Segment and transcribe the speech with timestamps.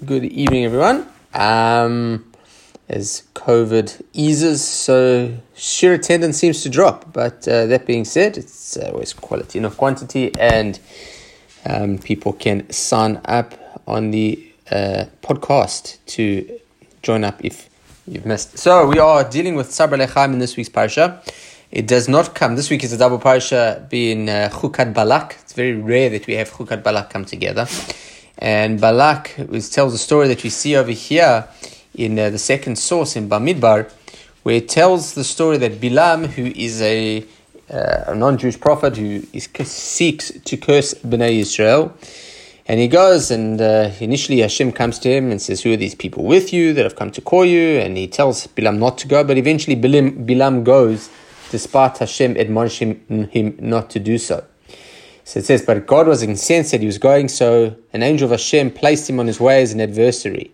[0.00, 1.06] Good evening, everyone.
[1.34, 2.32] Um,
[2.88, 7.12] as COVID eases, so sheer attendance seems to drop.
[7.12, 10.80] But uh, that being said, it's always quality, not quantity, and
[11.66, 13.54] um, people can sign up
[13.86, 16.58] on the uh, podcast to
[17.02, 17.68] join up if
[18.08, 18.58] you've missed.
[18.58, 21.22] So we are dealing with tsar balechaim in this week's parsha.
[21.70, 22.56] It does not come.
[22.56, 25.36] This week is a double parsha being uh, Chukat Balak.
[25.42, 27.68] It's very rare that we have Chukat Balak come together.
[28.42, 31.46] And Balak which tells the story that we see over here
[31.94, 33.88] in uh, the second source in Bamidbar,
[34.42, 37.24] where it tells the story that Bilam, who is a,
[37.70, 41.96] uh, a non-Jewish prophet who is, seeks to curse Bnei Israel,
[42.66, 45.94] and he goes and uh, initially Hashem comes to him and says, "Who are these
[45.94, 49.06] people with you that have come to call you?" And he tells Bilam not to
[49.06, 51.10] go, but eventually Bilam, Bilam goes,
[51.52, 54.44] despite Hashem admonishing him not to do so.
[55.24, 58.32] So it says, but God was incensed that he was going, so an angel of
[58.32, 60.50] Hashem placed him on his way as an adversary.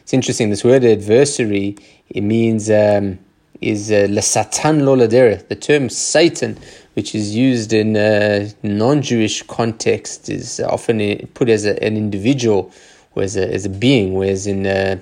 [0.00, 1.76] It's interesting, this word adversary,
[2.08, 3.18] it means, um,
[3.60, 6.58] is uh, satan The term Satan,
[6.94, 12.72] which is used in a non-Jewish context, is often put as a, an individual
[13.14, 14.98] or as a, as a being, whereas in uh,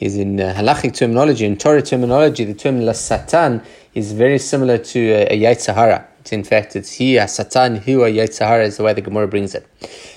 [0.00, 3.62] is in uh, halachic terminology, in Torah terminology, the term satan
[3.94, 5.74] is very similar to a, a Yetzer
[6.24, 6.38] Hara.
[6.38, 9.66] In fact, it's he, Satan, who Yetzer is the way the Gemara brings it.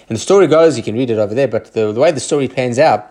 [0.10, 2.20] And the story goes, you can read it over there, but the, the way the
[2.20, 3.08] story pans out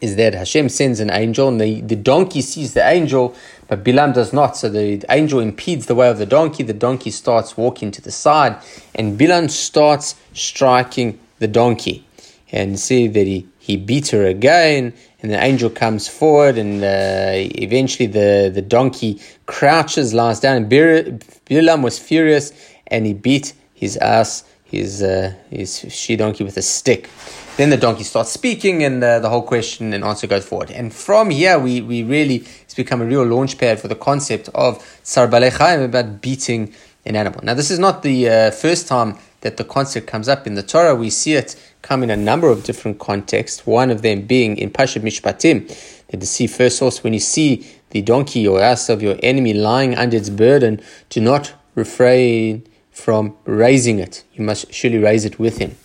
[0.00, 3.34] is that Hashem sends an angel and the, the donkey sees the angel,
[3.68, 4.56] but Bilam does not.
[4.56, 6.62] So the angel impedes the way of the donkey.
[6.62, 8.56] The donkey starts walking to the side,
[8.94, 12.06] and Bilam starts striking the donkey.
[12.52, 17.30] And see that he, he beats her again, and the angel comes forward, and uh,
[17.66, 22.52] eventually the, the donkey crouches, lies down, and Bilam was furious,
[22.88, 27.08] and he beat his ass, his, uh, his she donkey with a stick.
[27.56, 30.70] Then the donkey starts speaking, and uh, the whole question and answer goes forward.
[30.70, 34.50] And from here, we, we really, it's become a real launch pad for the concept
[34.54, 36.74] of Sar about beating
[37.06, 37.40] an animal.
[37.42, 40.62] Now, this is not the uh, first time that the concept comes up in the
[40.62, 40.96] Torah.
[40.96, 44.70] We see it come in a number of different contexts, one of them being in
[44.70, 45.68] Pasha Mishpatim,
[46.08, 49.52] that the see first source, when you see the donkey or ass of your enemy
[49.52, 54.24] lying under its burden, do not refrain from raising it.
[54.32, 55.76] You must surely raise it with him.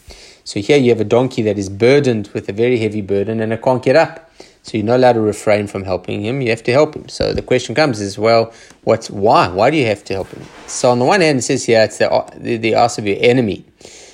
[0.45, 3.51] So here you have a donkey that is burdened with a very heavy burden and
[3.51, 4.31] it can't get up.
[4.69, 6.41] So you're not allowed to refrain from helping him.
[6.41, 7.09] You have to help him.
[7.09, 8.53] So the question comes is, well,
[8.83, 9.47] what's why?
[9.47, 10.45] Why do you have to help him?
[10.67, 12.07] So on the one hand, it says here it's the
[12.37, 13.65] the, the ass of your enemy.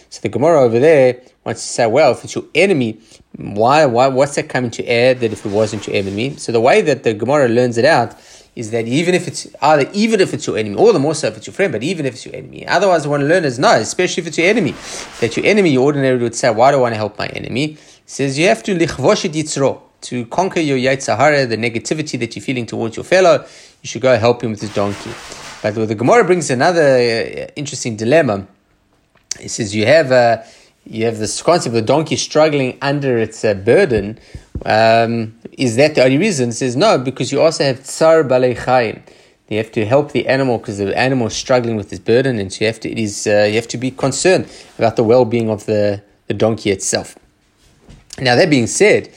[0.10, 3.02] So the Gemara over there wants to say, well, if it's your enemy,
[3.36, 6.38] why, why, what's that coming to add that if it wasn't your enemy?
[6.38, 8.16] So the way that the Gemara learns it out
[8.56, 11.28] is that even if it's either even if it's your enemy, or the more so
[11.28, 12.66] if it's your friend, but even if it's your enemy.
[12.66, 14.74] Otherwise, the one to learn is no, especially if it's your enemy.
[15.20, 17.74] That your enemy, you ordinarily would say, why do I want to help my enemy?
[17.74, 22.36] It says you have to lichvosh yitzro to conquer your Yetzer Hara, the negativity that
[22.36, 23.46] you're feeling towards your fellow,
[23.82, 25.12] you should go help him with his donkey.
[25.62, 28.48] But the Gemara brings another uh, interesting dilemma.
[29.40, 30.46] It says you have a uh,
[30.88, 34.20] you have this concept of the donkey struggling under its uh, burden.
[34.66, 36.50] Um, is that the only reason?
[36.50, 39.02] It says no, because you also have tsar balei
[39.50, 42.54] You have to help the animal because the animal is struggling with its burden, and
[42.54, 45.26] so you have to it is uh, you have to be concerned about the well
[45.26, 47.18] being of the, the donkey itself.
[48.20, 49.10] Now that being said,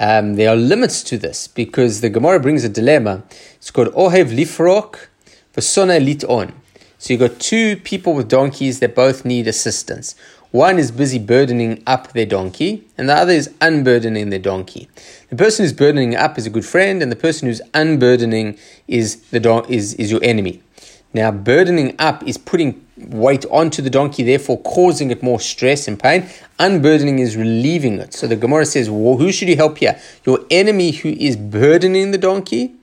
[0.00, 3.22] um, there are limits to this because the Gemara brings a dilemma.
[3.56, 5.08] It's called Ohev Lifrok
[5.54, 6.54] Vasona Liton.
[6.98, 10.14] So you've got two people with donkeys that both need assistance.
[10.52, 14.88] One is busy burdening up their donkey, and the other is unburdening their donkey.
[15.28, 19.20] The person who's burdening up is a good friend, and the person who's unburdening is
[19.30, 20.62] the don- is, is your enemy.
[21.12, 25.98] Now, burdening up is putting weight onto the donkey, therefore causing it more stress and
[25.98, 26.28] pain.
[26.58, 28.14] Unburdening is relieving it.
[28.14, 29.98] So the Gemara says, well, who should you help here?
[30.24, 32.74] Your enemy who is burdening the donkey,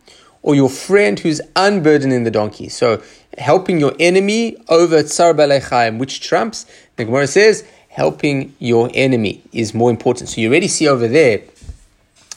[0.42, 2.68] or your friend who's unburdening the donkey?
[2.70, 3.02] So
[3.38, 6.66] helping your enemy over Tsar Balechayim, which trumps?
[6.98, 10.30] The Gemara says, helping your enemy is more important.
[10.30, 11.42] So you already see over there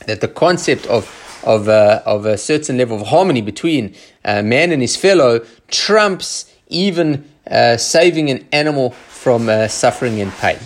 [0.06, 3.94] that the concept of of, uh, of a certain level of harmony between
[4.24, 10.32] a man and his fellow trumps even uh, saving an animal from uh, suffering and
[10.32, 10.58] pain.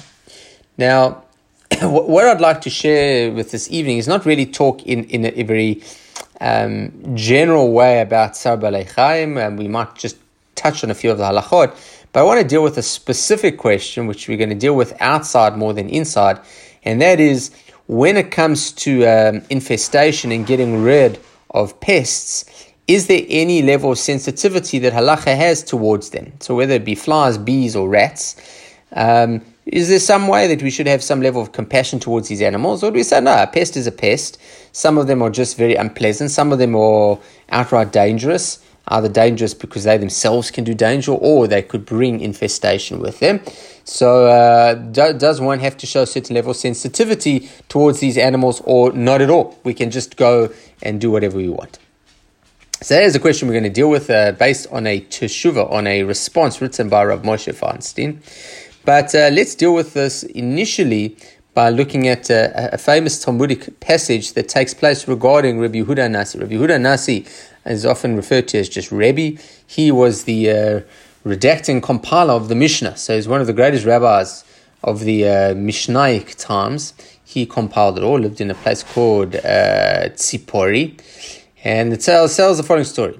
[0.76, 1.24] Now,
[1.82, 5.42] what I'd like to share with this evening is not really talk in, in a,
[5.42, 5.82] very
[6.40, 10.16] um, general way about Sar Chaim, and we might just
[10.54, 11.76] touch on a few of the halachot,
[12.12, 14.94] but I want to deal with a specific question, which we're going to deal with
[15.00, 16.38] outside more than inside,
[16.84, 17.50] and that is
[17.86, 21.18] when it comes to um, infestation and getting rid
[21.50, 22.44] of pests,
[22.86, 26.32] is there any level of sensitivity that halacha has towards them?
[26.40, 28.36] So whether it be flies, bees, or rats,
[28.92, 32.42] um, is there some way that we should have some level of compassion towards these
[32.42, 32.84] animals?
[32.84, 34.38] Or do we say, no, a pest is a pest?
[34.72, 39.54] Some of them are just very unpleasant, some of them are outright dangerous, either dangerous
[39.54, 43.40] because they themselves can do danger or they could bring infestation with them.
[43.84, 48.18] So, uh, do, does one have to show a certain level of sensitivity towards these
[48.18, 49.58] animals or not at all?
[49.64, 50.52] We can just go
[50.82, 51.78] and do whatever we want.
[52.82, 55.70] So that is a question we're going to deal with uh, based on a teshuva,
[55.70, 58.18] on a response written by Rav Moshe Feinstein.
[58.84, 61.16] But uh, let's deal with this initially
[61.54, 66.38] by looking at a, a, famous Talmudic passage that takes place regarding Rabbi Yehuda Nasi.
[66.38, 67.24] Rabbi Yehuda Nasi
[67.64, 69.40] is often referred to as just Rebbe.
[69.66, 70.80] He was the uh,
[71.24, 74.44] redacting compiler of the Mishnah, so he's one of the greatest rabbis
[74.82, 76.92] of the uh, Mishnaic times.
[77.24, 81.00] He compiled it all, lived in a place called uh, Tzipori,
[81.64, 83.18] and it tells, tells the following story.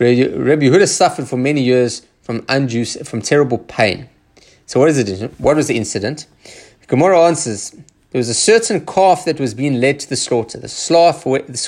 [0.00, 4.08] Rabbi Yehuda suffered for many years from undue, from terrible pain.
[4.66, 5.32] So what is it?
[5.38, 6.26] What was the incident?
[6.86, 7.74] Gemara answers,
[8.10, 10.58] there was a certain calf that was being led to the slaughter.
[10.58, 10.88] This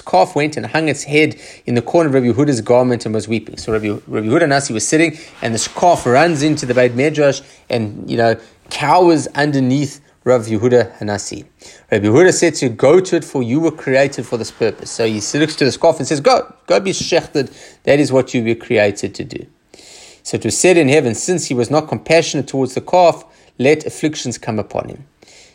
[0.00, 3.28] calf went and hung its head in the corner of Rabbi Huda's garment and was
[3.28, 3.58] weeping.
[3.58, 7.42] So Rabbi, Rabbi Yehuda Nasi was sitting, and this calf runs into the Beit Medrash
[7.68, 11.46] and, you know, cowers underneath Rav Yehuda Hanasi.
[11.90, 14.90] Rabbi Yehuda said to go to it for you were created for this purpose.
[14.90, 17.50] So he looks to the calf and says, go, go be shechted.
[17.84, 19.46] That is what you were created to do.
[20.22, 23.24] So it was said in heaven, since he was not compassionate towards the calf,
[23.58, 25.06] let afflictions come upon him.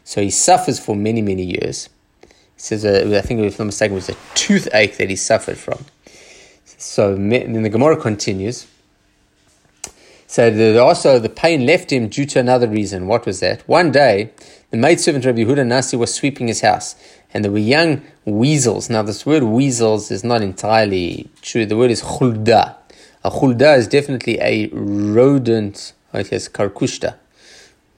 [0.03, 1.89] So he suffers for many, many years.
[2.21, 5.15] He says, uh, I think if I'm not mistaken, it was a toothache that he
[5.15, 5.85] suffered from.
[6.65, 8.67] So then the Gemara continues.
[10.35, 13.07] So also the pain left him due to another reason.
[13.07, 13.61] What was that?
[13.69, 14.31] One day,
[14.69, 16.97] the maidservant Rabbi Huda Nasi was sweeping his house,
[17.33, 18.89] and there were young weasels.
[18.89, 21.65] Now, this word weasels is not entirely true.
[21.65, 22.75] The word is khulda.
[23.23, 25.93] A khulda is definitely a rodent.
[26.13, 27.15] Oh, it has karkushta.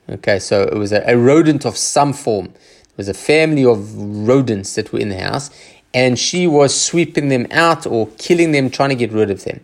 [0.08, 2.54] Okay, so it was a, a rodent of some form.
[2.84, 5.50] It was a family of rodents that were in the house,
[5.92, 9.62] and she was sweeping them out or killing them, trying to get rid of them.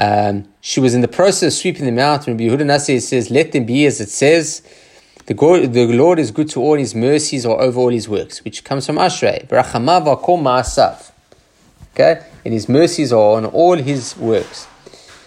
[0.00, 2.26] Um, she was in the process of sweeping them out.
[2.26, 4.62] And Yehuda Nasi says, Let them be as it says.
[5.26, 8.64] The, the Lord is good to all his mercies are over all his works, which
[8.64, 9.46] comes from Ashrei.
[11.94, 12.26] Okay?
[12.44, 14.66] And his mercies are on all his works.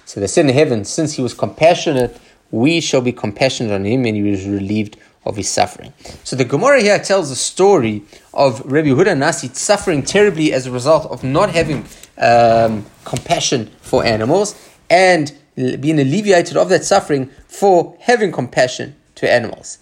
[0.05, 2.19] So they said in heaven, since he was compassionate
[2.53, 4.95] we shall be compassionate on him and he was relieved
[5.25, 5.91] of his suffering.
[6.23, 10.71] So the Gemara here tells the story of Rabbi Huda Nasi suffering terribly as a
[10.71, 11.87] result of not having
[12.17, 14.55] um, compassion for animals
[14.89, 19.77] and being alleviated of that suffering for having compassion to animals.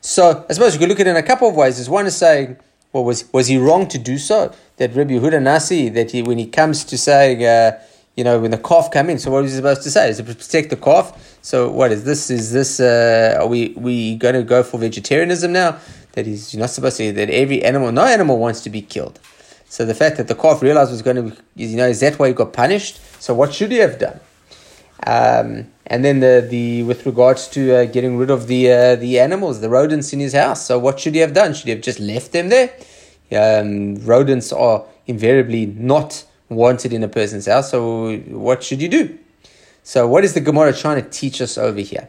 [0.00, 1.76] So I suppose you could look at it in a couple of ways.
[1.76, 2.56] There's one is saying,
[2.92, 4.54] well, was, was he wrong to do so?
[4.76, 7.80] That Rabbi Huda Nasi, that he, when he comes to saying, uh,
[8.14, 10.08] you know, when the calf come in, so what was he supposed to say?
[10.08, 11.38] Is it protect the calf?
[11.42, 12.30] So what is this?
[12.30, 12.80] Is this?
[12.80, 15.78] Uh, are we we going to go for vegetarianism now?
[16.12, 17.12] That he's not supposed to.
[17.12, 19.20] That every animal, no animal wants to be killed.
[19.68, 22.28] So the fact that the calf realized was going to, you know, is that why
[22.28, 23.00] he got punished?
[23.20, 24.20] So what should he have done?
[25.06, 29.20] Um, and then the, the with regards to uh, getting rid of the uh, the
[29.20, 30.66] animals, the rodents in his house.
[30.66, 31.52] So what should he have done?
[31.54, 32.70] Should he have just left them there?
[33.30, 37.70] Um, rodents are invariably not wanted in a person's house.
[37.70, 39.18] So what should you do?
[39.86, 42.08] So, what is the Gemara trying to teach us over here?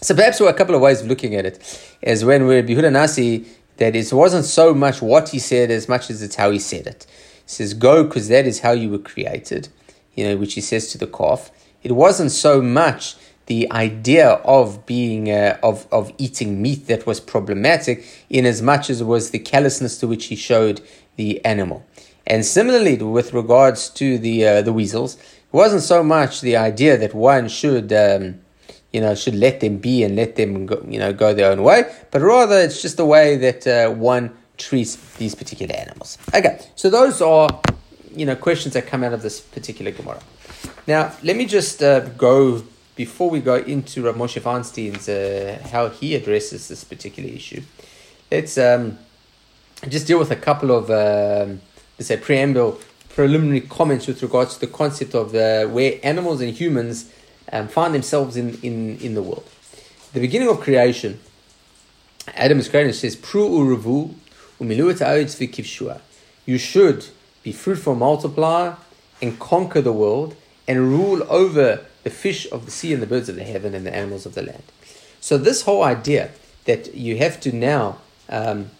[0.00, 1.60] So, perhaps there are a couple of ways of looking at it.
[2.02, 6.10] As when we're Behuda Nasi, that it wasn't so much what he said as much
[6.10, 7.06] as it's how he said it.
[7.44, 9.68] He says, Go, because that is how you were created,
[10.14, 11.50] you know, which he says to the calf.
[11.82, 13.16] It wasn't so much
[13.46, 18.88] the idea of being uh, of of eating meat that was problematic in as much
[18.88, 20.80] as it was the callousness to which he showed
[21.16, 21.84] the animal
[22.24, 25.16] and similarly with regards to the uh, the weasels
[25.52, 28.40] it wasn't so much the idea that one should, um,
[28.92, 31.62] you know, should let them be and let them, go, you know, go their own
[31.62, 36.18] way, but rather it's just the way that uh, one treats these particular animals.
[36.34, 37.60] Okay, so those are,
[38.14, 40.20] you know, questions that come out of this particular Gemara.
[40.86, 42.62] Now, let me just uh, go
[42.94, 47.62] before we go into Rav Moshe Feinstein's uh, how he addresses this particular issue.
[48.30, 48.98] Let's um,
[49.88, 51.60] just deal with a couple of um,
[51.98, 56.52] let's say preamble preliminary comments with regards to the concept of uh, where animals and
[56.52, 57.10] humans
[57.52, 59.48] um, find themselves in, in, in the world.
[60.12, 61.20] The beginning of creation,
[62.34, 64.14] Adam is created, says, Pru uravu
[64.60, 66.00] umiluat
[66.46, 67.06] You should
[67.42, 68.74] be fruitful, multiply,
[69.20, 73.28] and conquer the world, and rule over the fish of the sea and the birds
[73.28, 74.62] of the heaven and the animals of the land.
[75.20, 76.30] So this whole idea
[76.64, 78.70] that you have to now um,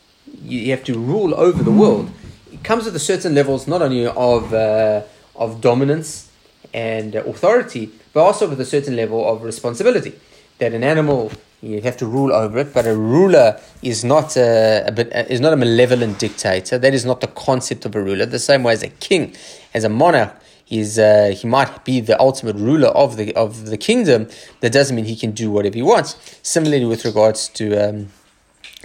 [0.42, 2.10] you have to rule over the world
[2.52, 5.02] it comes with a certain levels not only of uh,
[5.34, 6.30] of dominance
[6.74, 10.12] and authority, but also with a certain level of responsibility.
[10.58, 14.84] That an animal You have to rule over it, but a ruler is not a,
[14.88, 16.76] a, is not a malevolent dictator.
[16.76, 18.26] That is not the concept of a ruler.
[18.26, 19.36] The same way as a king,
[19.72, 20.34] as a monarch,
[20.68, 24.26] is uh, he might be the ultimate ruler of the of the kingdom.
[24.60, 26.16] That doesn't mean he can do whatever he wants.
[26.42, 28.08] Similarly, with regards to um,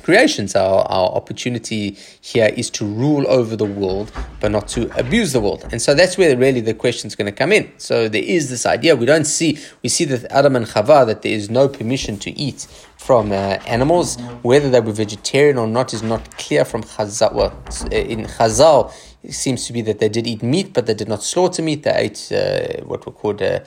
[0.04, 0.56] creations.
[0.56, 5.40] Our, our opportunity here is to rule over the world, but not to abuse the
[5.40, 5.66] world.
[5.72, 7.72] And so that's where really the question is going to come in.
[7.78, 8.96] So there is this idea.
[8.96, 12.32] We don't see, we see that Adam and Chava, that there is no permission to
[12.32, 14.18] eat from uh, animals.
[14.42, 17.34] Whether they were vegetarian or not is not clear from Chazal.
[17.34, 17.52] Well,
[17.92, 21.24] in Chazal, it seems to be that they did eat meat, but they did not
[21.24, 21.84] slaughter meat.
[21.84, 23.60] They ate uh, what were called uh,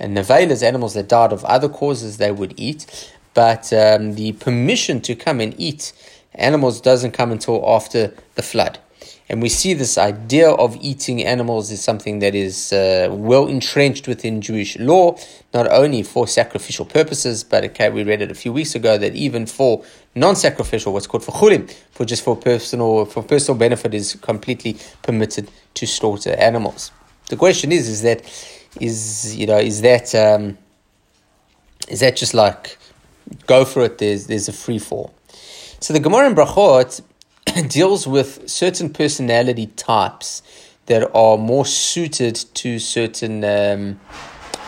[0.00, 5.14] nevelas, animals that died of other causes they would eat but um, the permission to
[5.14, 5.92] come and eat
[6.34, 8.78] animals doesn't come until after the flood.
[9.30, 14.08] And we see this idea of eating animals is something that is uh, well entrenched
[14.08, 15.18] within Jewish law,
[15.52, 19.14] not only for sacrificial purposes, but okay, we read it a few weeks ago that
[19.14, 24.14] even for non-sacrificial, what's called for chulim, for just for personal for personal benefit, is
[24.14, 26.90] completely permitted to slaughter animals.
[27.28, 28.22] The question is, is that
[28.80, 30.56] is you know is that um,
[31.88, 32.77] is that just like
[33.46, 33.98] go for it.
[33.98, 35.14] There's there's a free fall.
[35.80, 37.02] So the Gemara in Brachot
[37.68, 40.42] deals with certain personality types
[40.86, 44.00] that are more suited to certain um,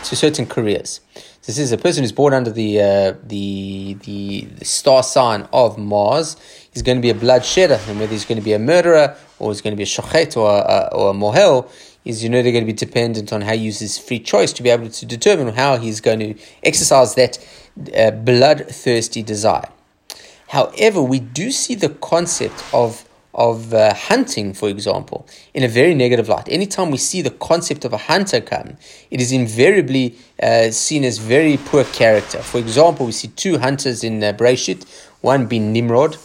[0.03, 1.01] to certain careers.
[1.45, 5.75] This is a person who's born under the, uh, the, the the star sign of
[5.75, 6.37] Mars.
[6.71, 9.51] He's going to be a bloodshedder, and whether he's going to be a murderer or
[9.51, 11.67] he's going to be a shochet or a, or a mohel,
[12.05, 14.63] is you know they're going to be dependent on how he uses free choice to
[14.63, 17.37] be able to determine how he's going to exercise that
[17.95, 19.69] uh, bloodthirsty desire.
[20.49, 25.93] However, we do see the concept of of uh, hunting, for example, in a very
[25.95, 26.49] negative light.
[26.49, 28.77] Anytime we see the concept of a hunter come,
[29.09, 32.39] it is invariably uh, seen as very poor character.
[32.39, 34.85] For example, we see two hunters in uh, Breshit,
[35.21, 36.17] one being Nimrod.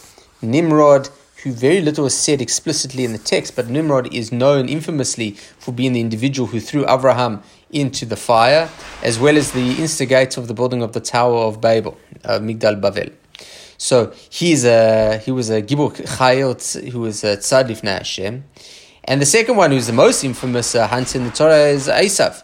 [0.43, 1.09] Nimrod,
[1.47, 5.71] who very little is said explicitly in the text, but Nimrod is known infamously for
[5.71, 8.69] being the individual who threw Abraham into the fire,
[9.05, 12.81] as well as the instigator of the building of the Tower of Babel, uh, Migdal
[12.81, 13.13] Bavel.
[13.79, 18.43] So he's a, he was a Gibor Chayot, who was a Hashem.
[19.05, 22.43] And the second one, who's the most infamous uh, hunter in the Torah, is Esav.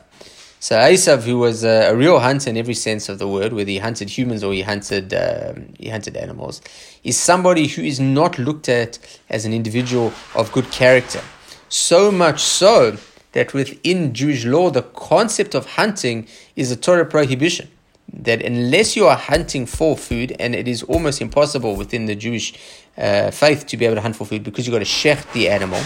[0.62, 3.69] So Esav, who was a, a, real hunter in every sense of the word, whether
[3.69, 6.62] he hunted humans or he hunted um, he hunted animals,
[7.02, 8.97] is somebody who is not looked at
[9.28, 11.21] as an individual of good character.
[11.69, 12.97] So much so
[13.33, 17.69] that within Jewish law, the concept of hunting is a Torah prohibition.
[18.12, 22.54] That unless you are hunting for food, and it is almost impossible within the Jewish
[22.97, 25.49] uh, faith to be able to hunt for food because you've got to shecht the
[25.49, 25.83] animal.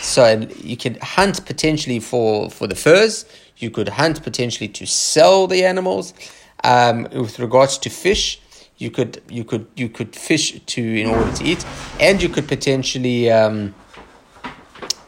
[0.00, 3.24] So you can hunt potentially for, for the furs,
[3.58, 6.14] you could hunt potentially to sell the animals.
[6.64, 8.40] Um, with regards to fish,
[8.78, 11.64] you could you could you could fish to in order to eat,
[12.00, 13.74] and you could potentially um,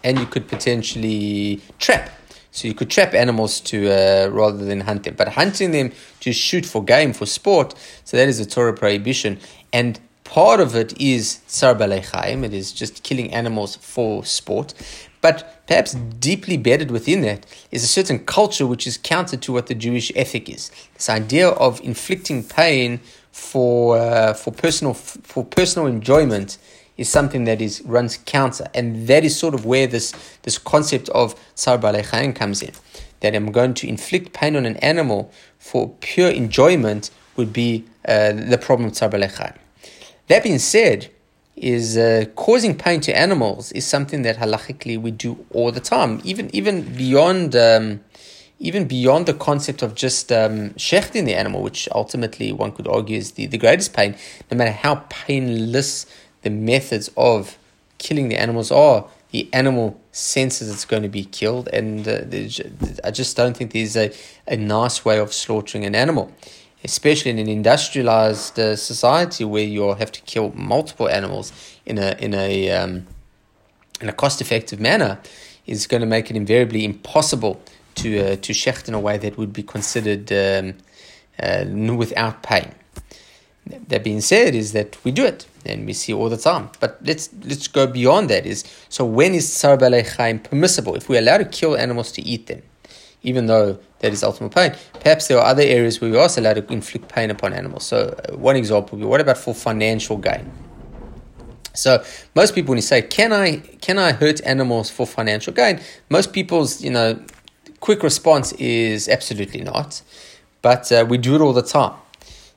[0.05, 2.11] and you could potentially trap.
[2.53, 6.33] So you could trap animals to uh, rather than hunt them, but hunting them to
[6.33, 7.75] shoot for game for sport.
[8.05, 9.39] So that is a Torah prohibition,
[9.73, 12.45] and part of it is tsar chaim.
[12.45, 14.75] It is just killing animals for sport,
[15.21, 19.67] but perhaps deeply bedded within that is a certain culture which is counter to what
[19.67, 20.71] the Jewish ethic is.
[20.95, 23.01] This idea of inflicting pain
[23.31, 26.59] for uh, for personal for personal enjoyment
[26.97, 30.13] is something that is runs counter, and that is sort of where this
[30.43, 32.73] this concept of tsar balechaim comes in.
[33.21, 38.33] That I'm going to inflict pain on an animal for pure enjoyment would be uh,
[38.33, 39.57] the problem of tsar balechaim.
[40.29, 41.11] That being said,
[41.61, 46.21] is uh, causing pain to animals is something that halachically we do all the time,
[46.25, 47.55] even even beyond.
[47.55, 48.01] Um,
[48.63, 53.17] even beyond the concept of just um, shechting the animal, which ultimately one could argue
[53.17, 54.15] is the, the greatest pain,
[54.51, 56.05] no matter how painless
[56.43, 57.57] the methods of
[57.97, 62.21] killing the animals are, the animal senses it's going to be killed, and uh,
[63.03, 64.13] I just don't think there's a,
[64.47, 66.31] a nice way of slaughtering an animal,
[66.85, 71.53] especially in an industrialized uh, society where you have to kill multiple animals
[71.87, 73.07] in a in a um,
[74.01, 75.19] in a cost effective manner,
[75.67, 77.61] is going to make it invariably impossible
[77.97, 80.75] to uh, to shecht in a way that would be considered um,
[81.43, 82.73] uh, without pain.
[83.89, 86.71] That being said, is that we do it and we see all the time.
[86.81, 88.47] But let's let's go beyond that.
[88.47, 89.79] Is so when is tsar
[90.17, 90.95] chaim permissible?
[90.95, 92.63] If we allow to kill animals to eat them,
[93.23, 96.55] even though that is ultimate pain, perhaps there are other areas where we're also allowed
[96.55, 97.85] to inflict pain upon animals.
[97.85, 100.51] So uh, one example would be what about for financial gain?
[101.73, 102.03] So
[102.35, 106.33] most people, when you say, "Can I can I hurt animals for financial gain?" Most
[106.33, 107.21] people's you know
[107.81, 110.03] quick response is absolutely not.
[110.63, 111.95] But uh, we do it all the time.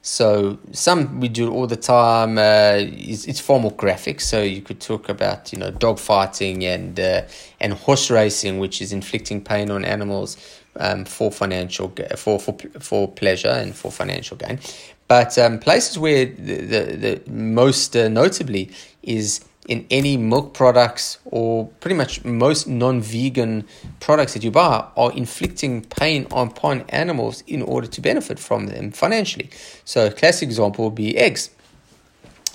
[0.06, 2.38] So some we do all the time.
[2.38, 4.24] Uh, it's, it's, far graphics.
[4.24, 7.22] So you could talk about you know dog fighting and uh,
[7.62, 10.36] and horse racing, which is inflicting pain on animals
[10.78, 14.60] um, for financial for for for pleasure and for financial gain.
[15.08, 18.72] But um, places where the the, the most uh, notably
[19.04, 23.66] is in any milk products or pretty much most non-vegan
[24.00, 28.92] products that you buy are inflicting pain upon animals in order to benefit from them
[28.92, 29.50] financially.
[29.86, 31.50] So a classic example would be eggs.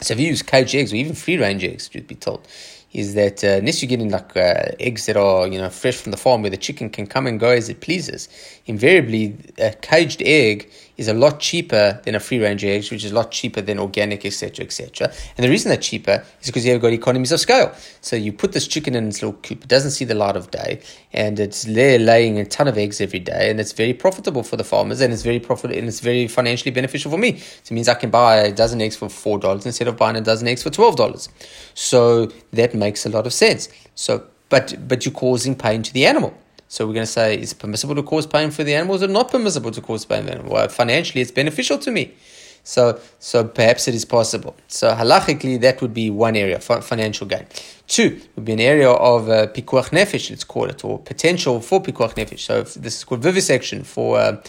[0.00, 2.46] So if you use caged eggs or even free-range eggs, you'd be told,
[2.92, 6.12] is that uh, unless you're getting like uh, eggs that are you know fresh from
[6.12, 8.28] the farm where the chicken can come and go as it pleases,
[8.66, 13.12] invariably a caged egg is a lot cheaper than a free range egg, which is
[13.12, 15.11] a lot cheaper than organic, etc., etc.
[15.37, 17.73] And the reason they're cheaper is because you have got economies of scale.
[18.00, 20.50] So you put this chicken in its little coop, it doesn't see the light of
[20.50, 20.81] day,
[21.12, 24.57] and it's there laying a ton of eggs every day, and it's very profitable for
[24.57, 27.38] the farmers, and it's very profitable, and it's very financially beneficial for me.
[27.38, 30.17] So it means I can buy a dozen eggs for four dollars instead of buying
[30.17, 31.28] a dozen eggs for twelve dollars.
[31.75, 33.69] So that makes a lot of sense.
[33.95, 36.37] So, but but you're causing pain to the animal.
[36.68, 39.08] So we're going to say, is it permissible to cause pain for the animals or
[39.08, 40.52] not permissible to cause pain the animal?
[40.52, 42.14] Well, financially, it's beneficial to me.
[42.62, 44.54] So, so perhaps it is possible.
[44.68, 47.46] So halachically, that would be one area, financial gain.
[47.87, 51.82] Two would be an area of uh, pikuach nefesh, let's call it, or potential for
[51.82, 52.40] pikuach nefesh.
[52.40, 54.42] So this is called vivisection for uh,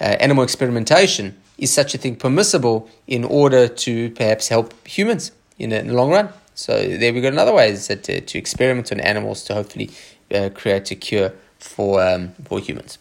[0.00, 1.40] uh, animal experimentation.
[1.58, 6.10] Is such a thing permissible in order to perhaps help humans in, in the long
[6.10, 6.30] run?
[6.56, 7.28] So there we go.
[7.28, 9.90] Another way is that to, to experiment on animals to hopefully
[10.34, 12.98] uh, create a cure for um, for humans.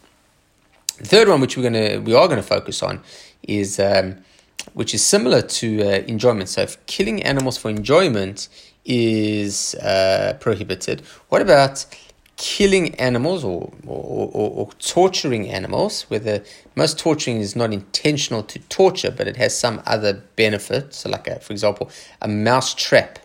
[0.98, 3.02] The third one, which we're gonna we are gonna focus on,
[3.44, 4.18] is um,
[4.74, 6.50] which is similar to uh, enjoyment.
[6.50, 8.48] So, if killing animals for enjoyment
[8.86, 11.86] is uh, prohibited, what about
[12.38, 16.44] killing animals or, or, or, or, torturing animals, where the
[16.76, 20.94] most torturing is not intentional to torture, but it has some other benefit.
[20.94, 21.90] So, like, a, for example,
[22.22, 23.20] a mouse trap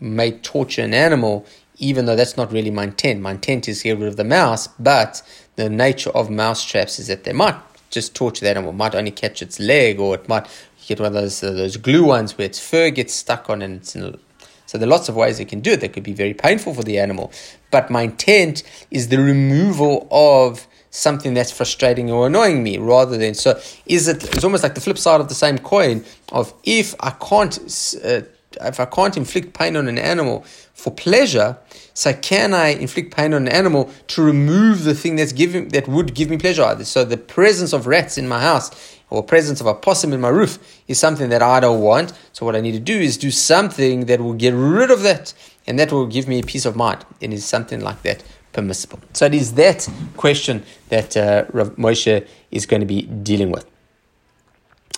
[0.00, 1.46] may torture an animal
[1.78, 3.20] even though that's not really my intent.
[3.20, 5.22] My intent is get rid of the mouse, but
[5.56, 7.56] the nature of mouse traps is that they might
[7.90, 10.46] just torture the animal, might only catch its leg, or it might
[10.86, 13.76] get one of those uh, those glue ones where its fur gets stuck on, and
[13.76, 15.80] it's so there are lots of ways they can do it.
[15.80, 17.32] That could be very painful for the animal,
[17.70, 23.34] but my intent is the removal of something that's frustrating or annoying me rather than
[23.34, 26.94] so is it it's almost like the flip side of the same coin of if
[27.00, 27.58] i can't
[28.04, 28.22] uh,
[28.62, 30.44] if i can't inflict pain on an animal
[30.78, 31.58] for pleasure
[31.98, 35.88] so can I inflict pain on an animal to remove the thing that's giving that
[35.88, 36.84] would give me pleasure?
[36.84, 38.70] So the presence of rats in my house
[39.10, 42.12] or presence of a possum in my roof is something that I don't want.
[42.32, 45.34] So what I need to do is do something that will get rid of that,
[45.66, 47.04] and that will give me a peace of mind.
[47.20, 49.00] And is something like that permissible?
[49.12, 53.68] So it is that question that uh, Rav Moshe is going to be dealing with.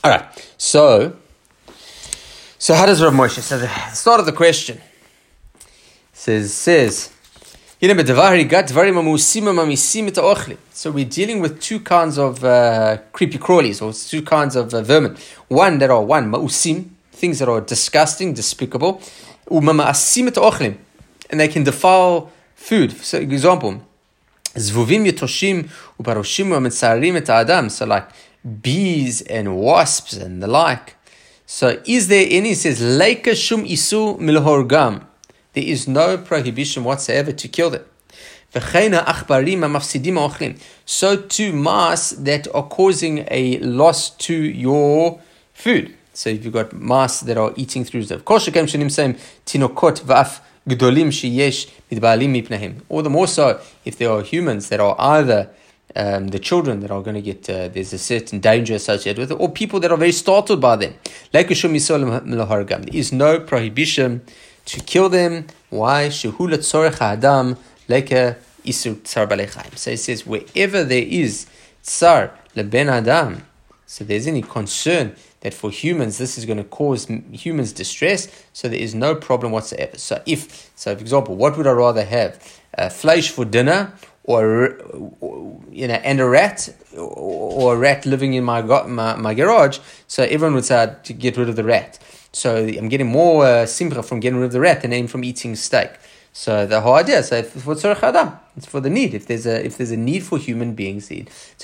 [0.04, 0.54] All right.
[0.58, 1.16] So,
[2.58, 3.40] so how does Rav Moshe?
[3.40, 4.82] So the start of the question
[6.20, 7.10] says says
[7.82, 7.94] so we're
[11.06, 15.16] dealing with two kinds of uh, creepy crawlies, or two kinds of uh, vermin.
[15.48, 19.00] One that are one ma'usim, things that are disgusting, despicable,
[19.50, 22.92] and they can defile food.
[23.02, 23.82] So, example,
[24.54, 27.70] zvuvim yetoshim uparoshim et adam.
[27.70, 28.10] So, like
[28.60, 30.96] bees and wasps and the like.
[31.46, 32.50] So, is there any?
[32.50, 35.06] It says leika shum isu milhorgam.
[35.52, 37.84] There is no prohibition whatsoever to kill them.
[38.52, 38.60] So
[41.16, 45.20] too mice that are causing a loss to your
[45.52, 45.94] food.
[46.12, 48.18] So if you've got mice that are eating through the
[52.88, 55.50] Or the more so if there are humans that are either
[55.96, 59.32] um, the children that are going to get, uh, there's a certain danger associated with
[59.32, 60.94] it, or people that are very startled by them.
[61.32, 61.44] There
[62.92, 64.22] is no prohibition
[64.70, 65.46] to kill them.
[65.70, 66.08] Why?
[66.08, 67.56] Shehula tzorech adam
[67.88, 69.76] leke isur tsar balechayim.
[69.76, 71.46] So it says wherever there is
[71.82, 73.42] tsar leben adam,
[73.86, 78.68] so there's any concern that for humans this is going to cause humans distress, so
[78.68, 79.98] there is no problem whatsoever.
[79.98, 82.60] So if, so for example, what would I rather have?
[82.76, 84.78] Uh, flesh for dinner or
[85.72, 89.78] you know, and a rat or a rat living in my, my my garage.
[90.06, 91.98] So everyone would say to get rid of the rat.
[92.32, 95.06] So I'm getting more uh, simcha from getting rid of the rat than I am
[95.06, 95.90] from eating steak.
[96.32, 99.14] So the whole idea, so for tzorech adam, it's for the need.
[99.14, 101.14] If there's a if there's a need for human beings, so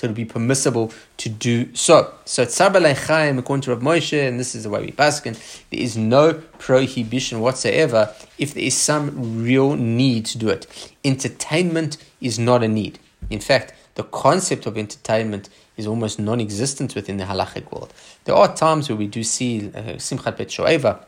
[0.03, 2.13] it'll be permissible to do so.
[2.25, 2.71] So tzar
[3.07, 5.35] chaim according to Rav Moshe, and this is the way we paskin.
[5.69, 10.67] There is no prohibition whatsoever if there is some real need to do it.
[11.05, 12.99] Entertainment is not a need.
[13.29, 15.47] In fact, the concept of entertainment
[15.77, 17.93] is almost non-existent within the halachic world.
[18.25, 21.03] There are times where we do see uh, Simchat Bet Shoeva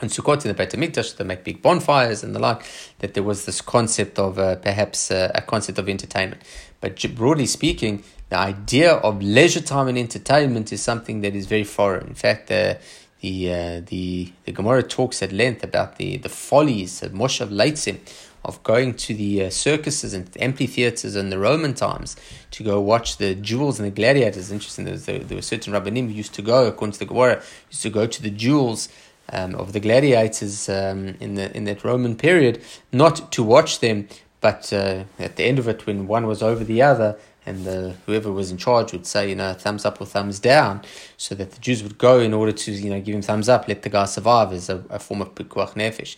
[0.00, 2.62] and Sukkot in the Beit HaMikdash, they make big bonfires and the like,
[2.98, 6.42] that there was this concept of uh, perhaps uh, a concept of entertainment.
[6.80, 11.64] But broadly speaking, the idea of leisure time and entertainment is something that is very
[11.64, 12.08] foreign.
[12.08, 12.74] In fact, uh,
[13.20, 17.98] the uh, the the Gemara talks at length about the the follies of moshav leitzim
[18.44, 22.16] of going to the uh, circuses and amphitheaters in the Roman times
[22.50, 24.50] to go watch the jewels and the gladiators.
[24.50, 27.06] Interesting, there, was, there, there were certain rabbanim who used to go, according to the
[27.06, 28.88] Gemara, used to go to the jewels
[29.32, 32.60] um, of the gladiators um, in the in that Roman period,
[32.92, 34.08] not to watch them,
[34.40, 37.94] but uh, at the end of it, when one was over the other, and the,
[38.06, 40.82] whoever was in charge would say, you know, thumbs up or thumbs down,
[41.16, 43.68] so that the Jews would go in order to, you know, give him thumbs up,
[43.68, 46.16] let the guy survive as a, a form of pikuach nefesh.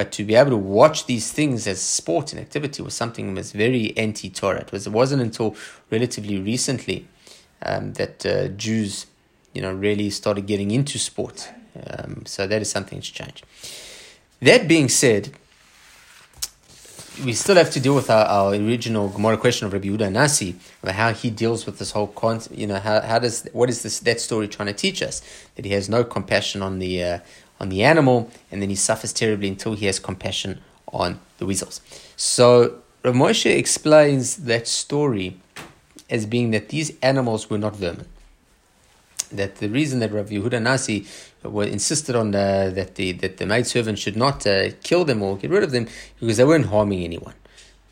[0.00, 3.38] But to be able to watch these things as sport and activity was something that
[3.38, 4.60] was very anti-Torah.
[4.60, 5.54] It, was, it wasn't until
[5.90, 7.06] relatively recently
[7.60, 9.04] um, that uh, Jews,
[9.52, 11.50] you know, really started getting into sport.
[11.86, 13.44] Um, so that is something that's changed.
[14.40, 15.34] That being said,
[17.22, 20.56] we still have to deal with our, our original Gemara question of Rabbi Yehuda Nasi
[20.82, 22.56] about how he deals with this whole concept.
[22.56, 25.20] You know, how, how does what is this that story trying to teach us?
[25.56, 27.18] That he has no compassion on the uh,
[27.60, 30.60] on the animal, and then he suffers terribly until he has compassion
[30.92, 31.80] on the weasels.
[32.16, 35.38] So Rav explains that story
[36.08, 38.06] as being that these animals were not vermin.
[39.30, 41.06] That the reason that Rav Yehuda Nasi
[41.44, 45.50] insisted on the, that the that the maidservant should not uh, kill them or get
[45.50, 45.86] rid of them
[46.18, 47.34] because they weren't harming anyone.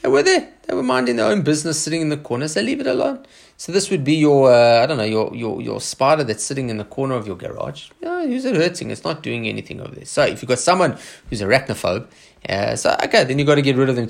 [0.03, 0.53] They were there.
[0.67, 2.47] They were minding their own business, sitting in the corner.
[2.47, 3.25] So leave it alone.
[3.57, 6.69] So this would be your uh, I don't know your, your your spider that's sitting
[6.71, 7.91] in the corner of your garage.
[8.03, 8.91] Who's it hurting?
[8.91, 10.05] It's not doing anything over there.
[10.05, 10.97] So if you've got someone
[11.29, 12.07] who's arachnophobe,
[12.49, 14.07] uh, so okay, then you've got to get rid of them.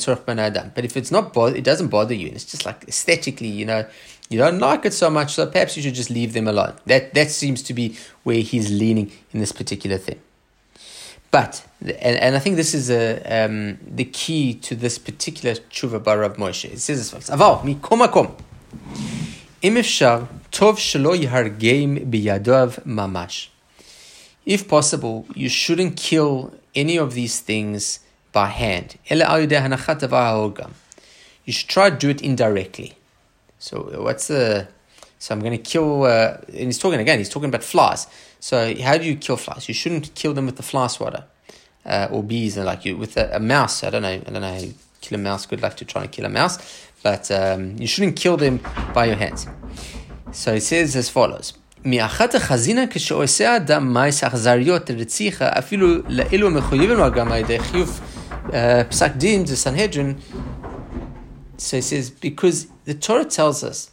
[0.75, 3.65] But if it's not bother, it doesn't bother you, and it's just like aesthetically, you
[3.65, 3.87] know,
[4.29, 6.75] you don't like it so much, so perhaps you should just leave them alone.
[6.87, 10.21] That that seems to be where he's leaning in this particular thing.
[11.31, 16.03] But and, and I think this is a um, the key to this particular tshuva
[16.03, 16.65] bar Rav Moshe.
[16.73, 18.35] It says this: "Aval mikom makom
[19.63, 23.49] im efshar tov shelo yihargeim biyadav mamash."
[24.47, 28.01] If possible, you shouldn't kill any of these things
[28.33, 28.97] by hand.
[29.09, 29.17] You
[31.53, 32.97] should try to do it indirectly.
[33.59, 34.69] So what's the?
[35.19, 38.07] So I'm going to kill, uh, and he's talking again, he's talking about flies.
[38.41, 39.69] So how do you kill flies?
[39.69, 41.25] You shouldn't kill them with the fly swatter
[41.85, 43.83] uh, or bees, and like you with a, a, mouse.
[43.83, 45.47] I don't know, I don't know how you kill a mouse.
[45.47, 46.59] Good luck to trying to kill a mouse,
[47.03, 48.61] but um, you shouldn't kill them
[48.95, 49.47] by your hands.
[50.33, 51.53] So it says as follows.
[51.85, 56.51] מאחת החזינה כשעושה אדם מייס אכזריות רציחה אפילו לאלו
[57.17, 58.01] גם על ידי חיוב
[58.89, 60.15] פסק דין זה סנהדרין.
[61.59, 63.91] So he says, because the Torah tells us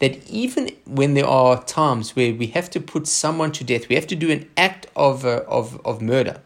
[0.00, 3.94] that even when there are times where we have to put someone to death, we
[3.94, 6.40] have to do an act of, uh, of, of murder,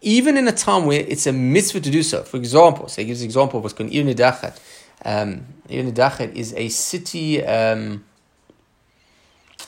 [0.00, 2.22] even in a time where it's a mitzvah to do so.
[2.22, 4.58] For example, so he gives an example of what's called Ir Nidachat.
[5.04, 8.04] Um, Ir Nidachat is a city, um,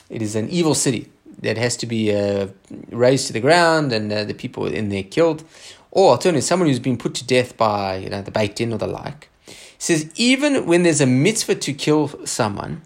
[0.09, 2.47] it is an evil city that has to be uh,
[2.89, 5.43] razed to the ground and uh, the people in there killed.
[5.91, 8.77] Or alternatively, someone who's been put to death by you know, the Beit Din or
[8.77, 9.29] the like
[9.77, 12.81] says even when there's a mitzvah to kill someone,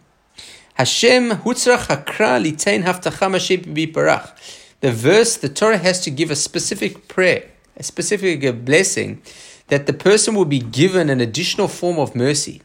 [0.75, 4.31] Hashem hutzrach hakra litain haftacha
[4.79, 9.21] The verse, the Torah has to give a specific prayer, a specific uh, blessing,
[9.67, 12.63] that the person will be given an additional form of mercy.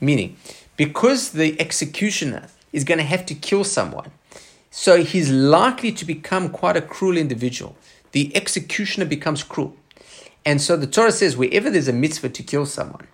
[0.00, 0.36] Meaning,
[0.76, 4.10] because the executioner is going to have to kill someone,
[4.70, 7.76] so he's likely to become quite a cruel individual.
[8.12, 9.76] The executioner becomes cruel.
[10.44, 13.06] And so the Torah says wherever there's a mitzvah to kill someone,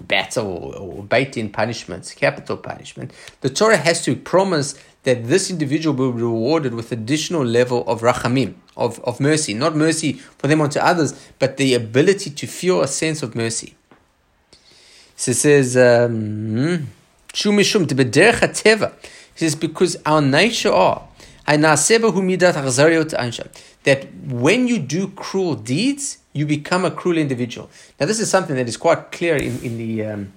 [0.00, 5.94] battle or beit din punishments, capital punishment, the Torah has to promise that this individual
[5.94, 10.60] will be rewarded with additional level of rachamim, of, of mercy, not mercy for them
[10.60, 13.74] unto others, but the ability to feel a sense of mercy.
[15.16, 16.88] So it says, um,
[17.32, 17.36] it
[19.36, 21.02] says, because our nature are,
[23.84, 27.70] that when you do cruel deeds, you become a cruel individual.
[28.00, 30.32] Now, this is something that is quite clear in, in the um,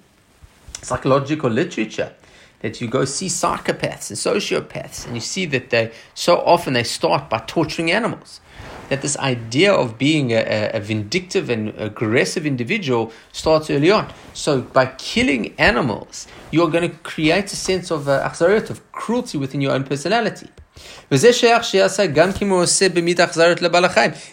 [0.82, 2.12] psychological literature
[2.60, 6.84] that you go see psychopaths and sociopaths, and you see that they so often they
[6.84, 8.40] start by torturing animals.
[8.88, 14.10] That this idea of being a, a vindictive and aggressive individual starts early on.
[14.32, 19.60] So, by killing animals, you're going to create a sense of uh, of cruelty within
[19.60, 20.48] your own personality.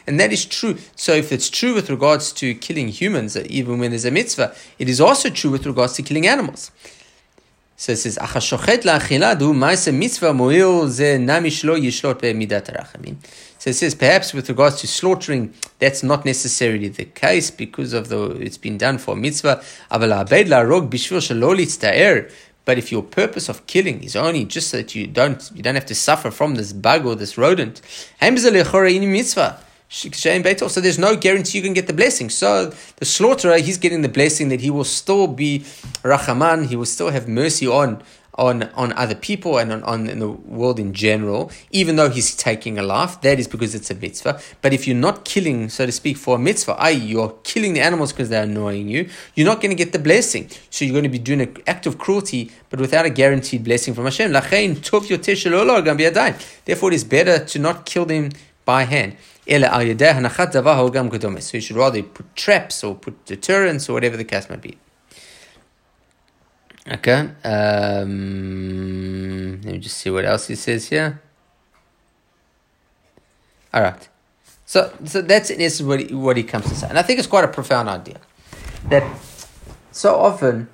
[0.07, 0.77] And that is true.
[0.95, 4.89] So if it's true with regards to killing humans, even when there's a mitzvah, it
[4.89, 6.71] is also true with regards to killing animals.
[7.77, 8.17] So it says.
[13.57, 18.09] So it says, perhaps with regards to slaughtering, that's not necessarily the case because of
[18.09, 19.61] the it's been done for mitzvah.
[22.65, 25.75] But if your purpose of killing is only just so that you don't you don't
[25.75, 27.81] have to suffer from this bug or this rodent.
[29.87, 30.09] So
[30.81, 32.29] there's no guarantee you can get the blessing.
[32.29, 35.59] So the slaughterer, he's getting the blessing that he will still be
[36.03, 38.01] rachaman, he will still have mercy on
[38.35, 42.35] on, on other people and on, on in the world in general, even though he's
[42.35, 44.39] taking a life, that is because it's a mitzvah.
[44.61, 47.81] But if you're not killing, so to speak, for a mitzvah, i.e., you're killing the
[47.81, 50.49] animals because they're annoying you, you're not going to get the blessing.
[50.69, 53.93] So you're going to be doing an act of cruelty, but without a guaranteed blessing
[53.93, 54.31] from Hashem.
[54.31, 58.31] Therefore, it is better to not kill them
[58.65, 59.17] by hand.
[59.47, 64.79] So you should rather put traps or put deterrents or whatever the case might be.
[66.87, 67.29] Okay.
[67.43, 68.81] Um,
[69.63, 71.21] let me just see what else he says here.
[73.73, 74.07] All right.
[74.65, 76.87] So, so that's in essence what he, what he comes to say.
[76.87, 78.19] And I think it's quite a profound idea.
[78.89, 79.03] That
[79.91, 80.69] so often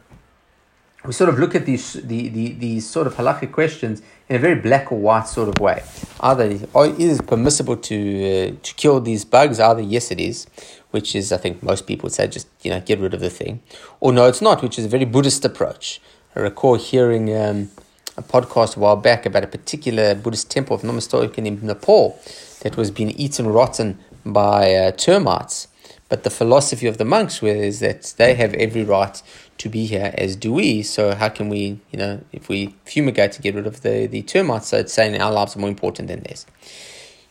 [1.05, 4.39] we sort of look at these, the, the, these sort of halachic questions in a
[4.39, 5.83] very black or white sort of way.
[6.19, 9.59] Either is it permissible to, uh, to kill these bugs?
[9.59, 10.45] Either yes, it is,
[10.91, 13.29] which is, I think most people would say, just you know, get rid of the
[13.29, 13.61] thing,
[13.99, 15.99] or no, it's not, which is a very Buddhist approach.
[16.35, 17.71] I recall hearing um,
[18.15, 22.19] a podcast a while back about a particular Buddhist temple, of not in Nepal,
[22.61, 25.67] that was being eaten rotten by uh, termites.
[26.09, 29.21] But the philosophy of the monks was that they have every right
[29.57, 30.81] to be here, as do we.
[30.83, 34.21] So how can we, you know, if we fumigate to get rid of the, the
[34.21, 36.45] termites, so it's saying our lives are more important than theirs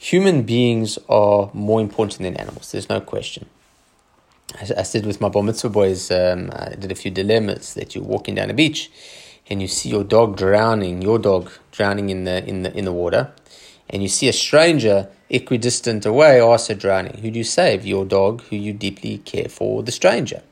[0.00, 2.72] human beings are more important than animals.
[2.72, 3.46] There's no question.
[4.59, 7.94] I, I said with my bar mitzvah boys, um, I did a few dilemmas that
[7.94, 8.90] you're walking down a beach
[9.48, 12.92] and you see your dog drowning, your dog drowning in the in the in the
[12.92, 13.33] water,
[13.90, 17.18] and you see a stranger equidistant away also drowning.
[17.18, 17.85] Who do you save?
[17.85, 20.42] Your dog, who you deeply care for, the stranger.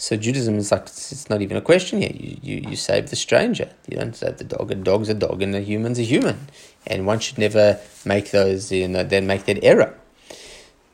[0.00, 2.14] So Judaism is like it's not even a question here.
[2.14, 3.68] You, you you save the stranger.
[3.86, 4.70] You don't save the dog.
[4.70, 6.48] A dog's a dog, and a human's a human,
[6.86, 9.94] and one should never make those you know then make that error.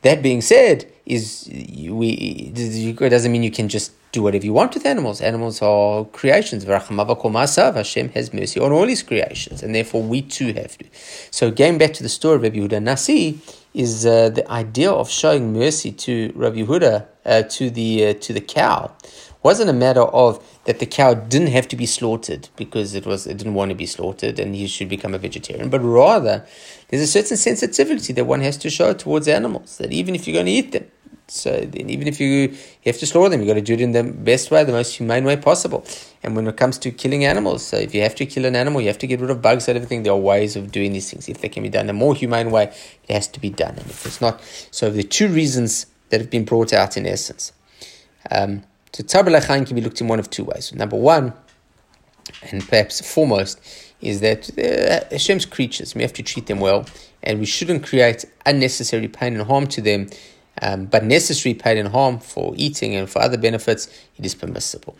[0.01, 4.73] That being said, is we it doesn't mean you can just do whatever you want
[4.73, 5.21] with animals.
[5.21, 6.63] Animals are creations.
[6.63, 10.85] Hashem has mercy on all his creations, and therefore we too have to.
[11.31, 13.39] So going back to the story of Rabbi Yehuda Nasi,
[13.77, 18.33] is uh, the idea of showing mercy to Rabbi Yehuda, uh, to the uh, to
[18.33, 18.91] the cow,
[19.43, 23.27] wasn't a matter of that the cow didn't have to be slaughtered because it was
[23.27, 26.45] it didn't want to be slaughtered and he should become a vegetarian, but rather
[26.87, 29.77] there's a certain sensitivity that one has to show towards animals.
[29.77, 30.85] That even if you're going to eat them,
[31.27, 33.81] so then even if you, you have to slaughter them, you've got to do it
[33.81, 35.85] in the best way, the most humane way possible.
[36.23, 38.81] And when it comes to killing animals, so if you have to kill an animal,
[38.81, 40.03] you have to get rid of bugs and everything.
[40.03, 41.27] There are ways of doing these things.
[41.27, 42.73] If they can be done in a more humane way,
[43.07, 43.71] it has to be done.
[43.71, 44.41] And if it's not,
[44.71, 47.51] so the two reasons that have been brought out in essence.
[48.31, 50.73] Um, so Tzar can be looked in one of two ways.
[50.73, 51.33] Number one,
[52.51, 53.59] and perhaps foremost,
[54.01, 55.95] is that uh, Hashem's creatures.
[55.95, 56.85] We have to treat them well,
[57.23, 60.07] and we shouldn't create unnecessary pain and harm to them
[60.61, 64.97] um, but necessary pain and harm for eating and for other benefits, it is permissible.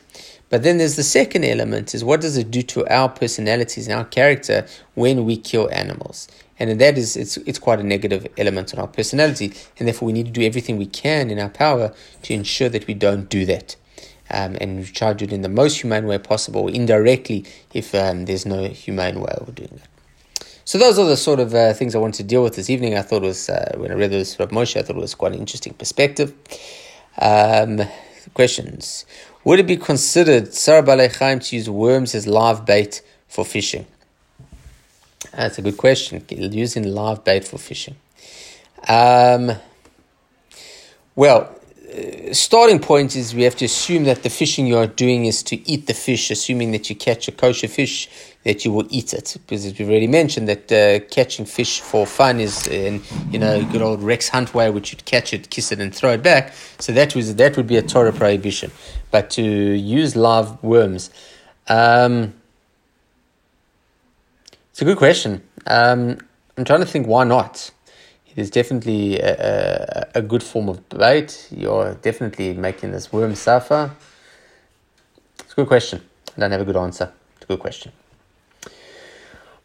[0.49, 3.97] But then there's the second element is what does it do to our personalities and
[3.97, 4.65] our character
[4.95, 6.27] when we kill animals?
[6.59, 10.13] And that is it's it's quite a negative element on our personality, and therefore we
[10.13, 11.93] need to do everything we can in our power
[12.23, 13.75] to ensure that we don't do that.
[14.29, 17.93] Um, and we try to do it in the most humane way possible, indirectly, if
[17.95, 19.96] um, there's no humane way of doing it.
[20.67, 22.97] So those are the sort of uh, things I wanted to deal with this evening.
[22.97, 25.15] I thought it was, uh, when I read this of Moshe, I thought it was
[25.15, 26.33] quite an interesting perspective.
[27.21, 27.83] Um,
[28.33, 29.05] questions.
[29.45, 30.83] Would it be considered Sarah
[31.39, 33.85] to use worms as live bait for fishing?
[35.31, 36.25] That's a good question.
[36.29, 37.95] Using live bait for fishing.
[38.89, 39.53] Um,
[41.15, 41.56] well,
[42.37, 45.55] starting point is we have to assume that the fishing you are doing is to
[45.69, 48.09] eat the fish, assuming that you catch a kosher fish,
[48.43, 49.35] that you will eat it.
[49.45, 53.63] Because as we've already mentioned, that uh, catching fish for fun is, in, you know,
[53.65, 56.53] good old Rex Hunt way, which you'd catch it, kiss it, and throw it back.
[56.79, 58.71] So that was that would be a Torah prohibition.
[59.11, 61.09] But to use live worms,
[61.67, 62.33] um,
[64.71, 65.41] it's a good question.
[65.65, 66.19] Um,
[66.57, 67.71] I'm trying to think why not
[68.37, 71.47] is definitely a, a, a, good form of bait.
[71.51, 73.91] You're definitely making this worm suffer.
[75.39, 76.01] It's a good question.
[76.37, 77.11] I don't have a good answer.
[77.35, 77.91] It's a good question.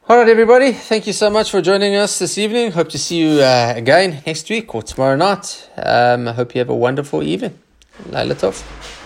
[0.08, 0.72] All right, everybody.
[0.72, 2.72] Thank you so much for joining us this evening.
[2.72, 5.70] Hope to see you uh, again next week or tomorrow night.
[5.76, 7.58] Um, I hope you have a wonderful evening.
[8.10, 9.00] Laila Tov.